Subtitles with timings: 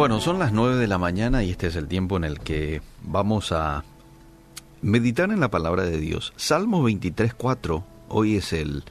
[0.00, 2.80] Bueno, son las 9 de la mañana y este es el tiempo en el que
[3.02, 3.84] vamos a
[4.80, 6.32] meditar en la palabra de Dios.
[6.36, 8.82] Salmo 23.4, hoy es el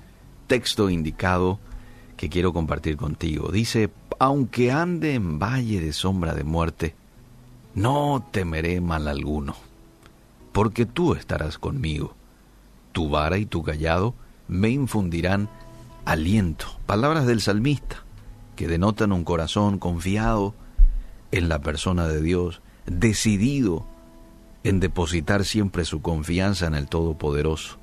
[0.45, 1.57] texto indicado
[2.15, 3.51] que quiero compartir contigo.
[3.51, 6.93] Dice, aunque ande en valle de sombra de muerte,
[7.73, 9.55] no temeré mal alguno,
[10.51, 12.13] porque tú estarás conmigo.
[12.91, 14.13] Tu vara y tu callado
[14.47, 15.49] me infundirán
[16.05, 16.67] aliento.
[16.85, 18.03] Palabras del salmista,
[18.55, 20.53] que denotan un corazón confiado,
[21.31, 23.85] en la persona de Dios, decidido
[24.63, 27.77] en depositar siempre su confianza en el Todopoderoso.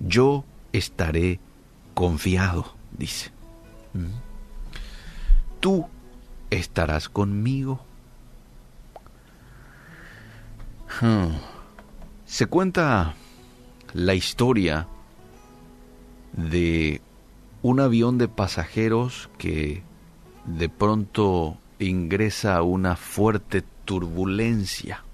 [0.00, 1.40] Yo estaré
[1.94, 3.30] confiado, dice.
[3.94, 4.06] ¿Mm?
[5.60, 5.86] Tú
[6.50, 7.84] estarás conmigo.
[11.00, 11.36] Hmm.
[12.26, 13.14] Se cuenta
[13.94, 14.86] la historia
[16.32, 17.00] de
[17.62, 19.82] un avión de pasajeros que
[20.46, 25.04] de pronto ingresa una fuerte turbulencia.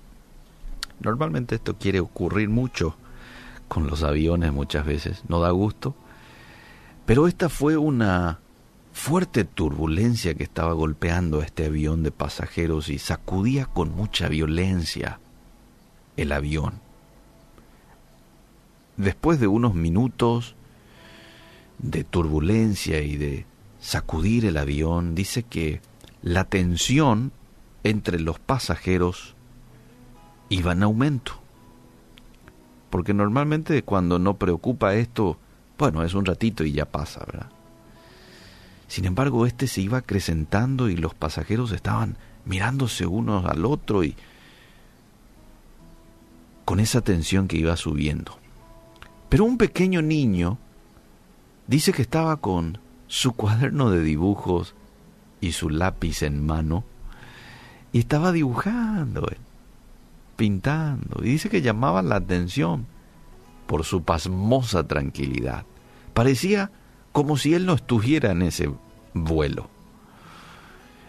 [1.01, 2.97] Normalmente esto quiere ocurrir mucho
[3.69, 5.95] con los aviones muchas veces, no da gusto,
[7.07, 8.41] pero esta fue una
[8.93, 15.21] fuerte turbulencia que estaba golpeando a este avión de pasajeros y sacudía con mucha violencia
[16.17, 16.81] el avión.
[18.97, 20.57] Después de unos minutos
[21.79, 23.47] de turbulencia y de
[23.81, 25.81] sacudir el avión, dice que
[26.23, 27.33] la tensión
[27.85, 29.35] entre los pasajeros
[30.49, 31.41] iba en aumento.
[32.91, 35.39] Porque normalmente cuando no preocupa esto,
[35.79, 37.51] bueno, es un ratito y ya pasa, ¿verdad?
[38.89, 44.17] Sin embargo, este se iba acrecentando y los pasajeros estaban mirándose unos al otro y
[46.65, 48.39] con esa tensión que iba subiendo.
[49.29, 50.59] Pero un pequeño niño
[51.67, 54.75] dice que estaba con su cuaderno de dibujos
[55.41, 56.85] y su lápiz en mano
[57.93, 59.37] y estaba dibujando, eh,
[60.37, 61.25] pintando.
[61.25, 62.87] Y dice que llamaba la atención
[63.67, 65.65] por su pasmosa tranquilidad.
[66.15, 66.71] Parecía
[67.13, 68.71] como si él no estuviera en ese
[69.15, 69.69] vuelo.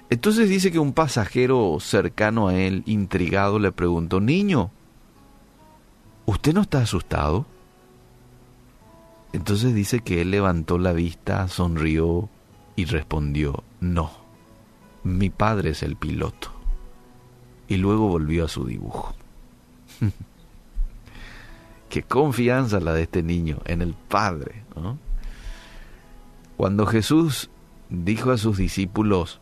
[0.09, 4.71] Entonces dice que un pasajero cercano a él, intrigado, le preguntó, Niño,
[6.25, 7.45] ¿usted no está asustado?
[9.33, 12.29] Entonces dice que él levantó la vista, sonrió
[12.75, 14.09] y respondió, no,
[15.03, 16.51] mi padre es el piloto.
[17.67, 19.13] Y luego volvió a su dibujo.
[21.89, 24.63] Qué confianza la de este niño en el Padre.
[26.55, 27.49] Cuando Jesús
[27.89, 29.39] dijo a sus discípulos,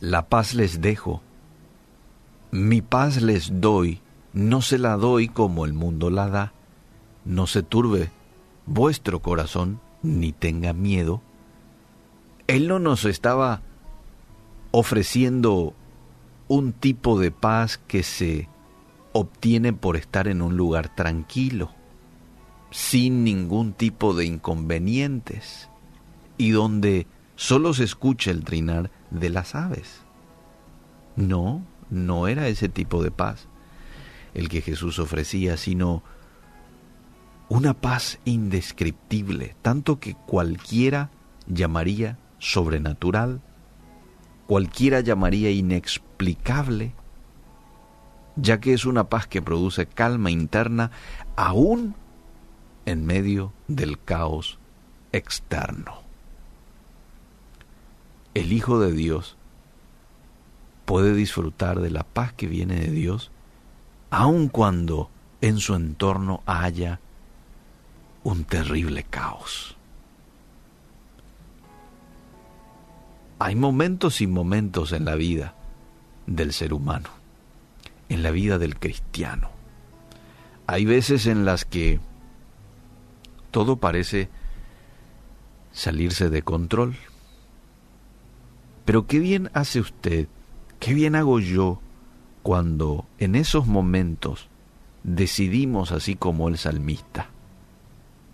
[0.00, 1.22] la paz les dejo,
[2.50, 4.00] mi paz les doy,
[4.32, 6.52] no se la doy como el mundo la da,
[7.24, 8.10] no se turbe
[8.66, 11.22] vuestro corazón, ni tenga miedo,
[12.48, 13.62] él no nos estaba
[14.70, 15.74] ofreciendo
[16.48, 18.48] un tipo de paz que se
[19.12, 21.72] obtiene por estar en un lugar tranquilo,
[22.70, 25.68] sin ningún tipo de inconvenientes,
[26.38, 30.02] y donde solo se escucha el trinar de las aves.
[31.16, 33.48] No, no era ese tipo de paz
[34.34, 36.02] el que Jesús ofrecía, sino
[37.48, 41.10] una paz indescriptible, tanto que cualquiera
[41.46, 43.40] llamaría sobrenatural,
[44.50, 46.92] cualquiera llamaría inexplicable,
[48.34, 50.90] ya que es una paz que produce calma interna
[51.36, 51.94] aún
[52.84, 54.58] en medio del caos
[55.12, 56.02] externo.
[58.34, 59.36] El Hijo de Dios
[60.84, 63.30] puede disfrutar de la paz que viene de Dios
[64.10, 65.10] aun cuando
[65.42, 66.98] en su entorno haya
[68.24, 69.76] un terrible caos.
[73.42, 75.54] Hay momentos y momentos en la vida
[76.26, 77.08] del ser humano,
[78.10, 79.50] en la vida del cristiano.
[80.66, 82.00] Hay veces en las que
[83.50, 84.28] todo parece
[85.72, 86.96] salirse de control.
[88.84, 90.28] Pero qué bien hace usted,
[90.78, 91.80] qué bien hago yo
[92.42, 94.48] cuando en esos momentos
[95.02, 97.30] decidimos, así como el salmista,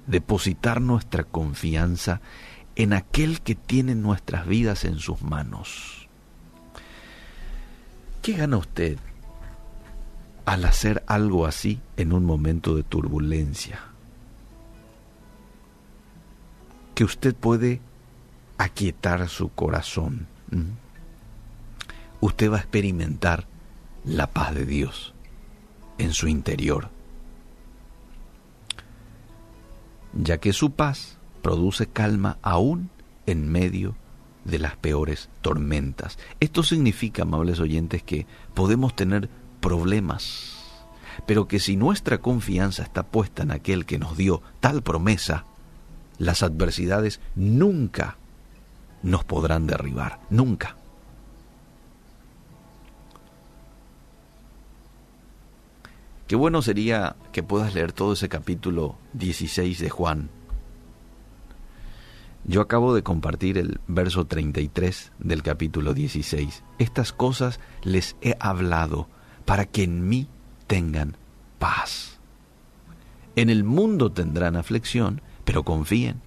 [0.09, 2.21] depositar nuestra confianza en
[2.93, 6.09] aquel que tiene nuestras vidas en sus manos.
[8.23, 8.99] ¿Qué gana usted
[10.45, 13.81] al hacer algo así en un momento de turbulencia?
[16.95, 17.81] Que usted puede
[18.59, 20.27] aquietar su corazón.
[22.21, 23.47] Usted va a experimentar
[24.05, 25.15] la paz de Dios
[25.99, 26.91] en su interior,
[30.15, 31.16] ya que su paz
[31.47, 32.91] produce calma aún
[33.25, 33.95] en medio
[34.45, 36.19] de las peores tormentas.
[36.41, 39.29] Esto significa, amables oyentes, que podemos tener
[39.61, 40.57] problemas,
[41.25, 45.45] pero que si nuestra confianza está puesta en aquel que nos dio tal promesa,
[46.19, 48.17] las adversidades nunca
[49.05, 50.75] nos podrán derribar, nunca.
[56.27, 60.29] Qué bueno sería que puedas leer todo ese capítulo 16 de Juan.
[62.49, 66.63] Yo acabo de compartir el verso 33 del capítulo 16.
[66.79, 69.09] Estas cosas les he hablado
[69.45, 70.29] para que en mí
[70.69, 71.17] tengan
[71.59, 72.21] paz.
[73.35, 76.21] En el mundo tendrán aflicción, pero confíen.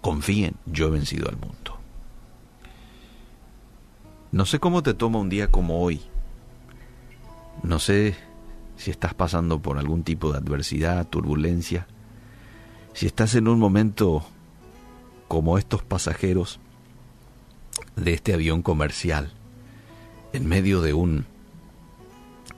[0.00, 1.78] Confíen, yo he vencido al mundo.
[4.32, 6.00] No sé cómo te toma un día como hoy.
[7.62, 8.16] No sé
[8.76, 11.86] si estás pasando por algún tipo de adversidad, turbulencia,
[12.92, 14.24] si estás en un momento
[15.30, 16.58] como estos pasajeros
[17.94, 19.32] de este avión comercial,
[20.32, 21.24] en medio de un,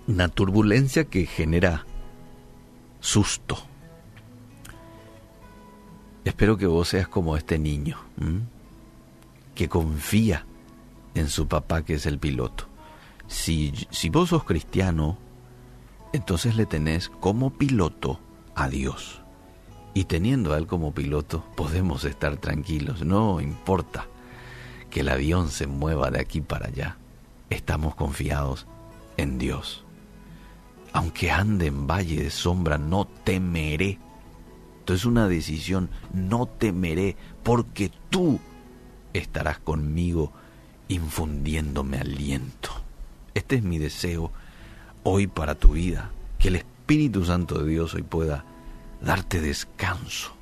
[0.06, 1.84] una turbulencia que genera
[3.00, 3.58] susto.
[6.24, 7.98] Espero que vos seas como este niño,
[9.54, 10.46] que confía
[11.14, 12.68] en su papá que es el piloto.
[13.26, 15.18] Si, si vos sos cristiano,
[16.14, 18.18] entonces le tenés como piloto
[18.54, 19.21] a Dios.
[19.94, 24.06] Y teniendo a Él como piloto, podemos estar tranquilos, no importa
[24.90, 26.96] que el avión se mueva de aquí para allá,
[27.50, 28.66] estamos confiados
[29.16, 29.84] en Dios.
[30.92, 33.98] Aunque ande en valle de sombra, no temeré.
[34.80, 38.40] Entonces una decisión, no temeré, porque tú
[39.12, 40.32] estarás conmigo
[40.88, 42.70] infundiéndome aliento.
[43.34, 44.32] Este es mi deseo
[45.02, 48.44] hoy para tu vida, que el Espíritu Santo de Dios hoy pueda
[49.02, 50.32] darte descanso,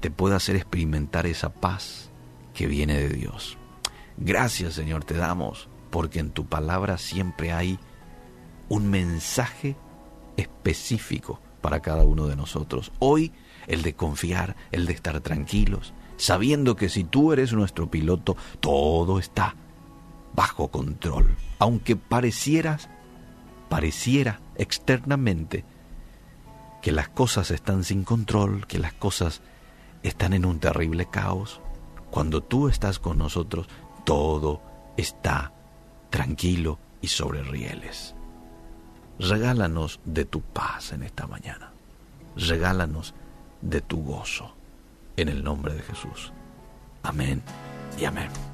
[0.00, 2.10] te pueda hacer experimentar esa paz
[2.54, 3.56] que viene de Dios.
[4.16, 7.78] Gracias Señor te damos, porque en tu palabra siempre hay
[8.68, 9.76] un mensaje
[10.36, 12.92] específico para cada uno de nosotros.
[12.98, 13.32] Hoy
[13.66, 19.18] el de confiar, el de estar tranquilos, sabiendo que si tú eres nuestro piloto, todo
[19.18, 19.54] está
[20.34, 21.36] bajo control.
[21.58, 22.88] Aunque parecieras
[23.68, 25.64] pareciera externamente
[26.82, 29.40] que las cosas están sin control, que las cosas
[30.02, 31.60] están en un terrible caos,
[32.10, 33.68] cuando tú estás con nosotros,
[34.04, 34.60] todo
[34.96, 35.52] está
[36.10, 38.14] tranquilo y sobre rieles.
[39.18, 41.72] Regálanos de tu paz en esta mañana.
[42.36, 43.14] Regálanos
[43.60, 44.54] de tu gozo.
[45.16, 46.32] En el nombre de Jesús.
[47.02, 47.42] Amén
[47.98, 48.49] y amén.